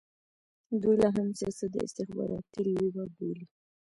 دوی 0.81 0.95
لا 1.01 1.09
هم 1.15 1.27
سیاست 1.39 1.69
د 1.73 1.75
استخباراتي 1.87 2.61
لوبه 2.79 3.03
بولي. 3.15 3.45